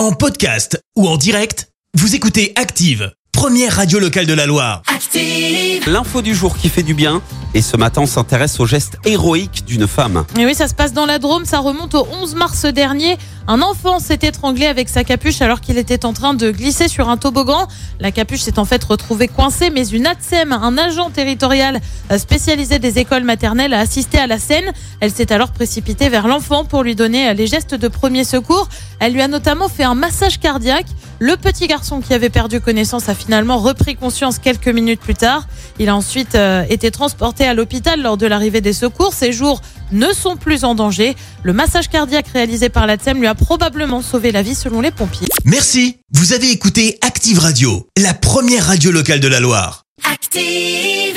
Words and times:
En 0.00 0.12
podcast 0.12 0.82
ou 0.96 1.06
en 1.06 1.18
direct, 1.18 1.68
vous 1.92 2.14
écoutez 2.14 2.54
Active, 2.56 3.12
première 3.32 3.76
radio 3.76 3.98
locale 3.98 4.24
de 4.24 4.32
la 4.32 4.46
Loire. 4.46 4.80
Active. 4.86 5.86
L'info 5.86 6.22
du 6.22 6.34
jour 6.34 6.56
qui 6.56 6.70
fait 6.70 6.82
du 6.82 6.94
bien. 6.94 7.20
Et 7.52 7.62
ce 7.62 7.76
matin, 7.76 8.02
on 8.02 8.06
s'intéresse 8.06 8.60
au 8.60 8.66
geste 8.66 8.98
héroïque 9.04 9.64
d'une 9.66 9.88
femme. 9.88 10.24
Oui, 10.36 10.54
ça 10.54 10.68
se 10.68 10.74
passe 10.74 10.92
dans 10.92 11.06
la 11.06 11.18
Drôme, 11.18 11.44
ça 11.44 11.58
remonte 11.58 11.96
au 11.96 12.06
11 12.22 12.36
mars 12.36 12.64
dernier. 12.64 13.18
Un 13.48 13.60
enfant 13.60 13.98
s'est 13.98 14.20
étranglé 14.22 14.66
avec 14.66 14.88
sa 14.88 15.02
capuche 15.02 15.42
alors 15.42 15.60
qu'il 15.60 15.76
était 15.76 16.04
en 16.04 16.12
train 16.12 16.34
de 16.34 16.52
glisser 16.52 16.86
sur 16.86 17.08
un 17.08 17.16
toboggan. 17.16 17.66
La 17.98 18.12
capuche 18.12 18.42
s'est 18.42 18.60
en 18.60 18.64
fait 18.64 18.84
retrouvée 18.84 19.26
coincée, 19.26 19.70
mais 19.70 19.88
une 19.88 20.06
ATSEM, 20.06 20.52
un 20.52 20.78
agent 20.78 21.10
territorial 21.10 21.80
spécialisé 22.16 22.78
des 22.78 23.00
écoles 23.00 23.24
maternelles, 23.24 23.74
a 23.74 23.80
assisté 23.80 24.18
à 24.18 24.28
la 24.28 24.38
scène. 24.38 24.72
Elle 25.00 25.10
s'est 25.10 25.32
alors 25.32 25.50
précipitée 25.50 26.08
vers 26.08 26.28
l'enfant 26.28 26.64
pour 26.64 26.84
lui 26.84 26.94
donner 26.94 27.34
les 27.34 27.48
gestes 27.48 27.74
de 27.74 27.88
premier 27.88 28.22
secours. 28.22 28.68
Elle 29.00 29.12
lui 29.12 29.22
a 29.22 29.28
notamment 29.28 29.68
fait 29.68 29.82
un 29.84 29.96
massage 29.96 30.38
cardiaque. 30.38 30.86
Le 31.22 31.36
petit 31.36 31.66
garçon 31.66 32.00
qui 32.00 32.14
avait 32.14 32.30
perdu 32.30 32.60
connaissance 32.60 33.10
a 33.10 33.14
finalement 33.14 33.58
repris 33.58 33.94
conscience 33.94 34.38
quelques 34.38 34.68
minutes 34.68 35.00
plus 35.00 35.14
tard. 35.14 35.46
Il 35.78 35.90
a 35.90 35.94
ensuite 35.94 36.34
euh, 36.34 36.64
été 36.70 36.90
transporté 36.90 37.44
à 37.44 37.52
l'hôpital 37.52 38.00
lors 38.00 38.16
de 38.16 38.26
l'arrivée 38.26 38.62
des 38.62 38.72
secours. 38.72 39.12
Ses 39.12 39.30
jours 39.30 39.60
ne 39.92 40.14
sont 40.14 40.38
plus 40.38 40.64
en 40.64 40.74
danger. 40.74 41.14
Le 41.42 41.52
massage 41.52 41.90
cardiaque 41.90 42.28
réalisé 42.28 42.70
par 42.70 42.86
la 42.86 42.96
TSEM 42.96 43.20
lui 43.20 43.26
a 43.26 43.34
probablement 43.34 44.00
sauvé 44.00 44.32
la 44.32 44.40
vie 44.40 44.54
selon 44.54 44.80
les 44.80 44.90
pompiers. 44.90 45.28
Merci, 45.44 45.98
vous 46.10 46.32
avez 46.32 46.50
écouté 46.50 46.98
Active 47.02 47.38
Radio, 47.38 47.86
la 47.98 48.14
première 48.14 48.64
radio 48.66 48.90
locale 48.90 49.20
de 49.20 49.28
la 49.28 49.40
Loire. 49.40 49.82
Active. 50.10 51.09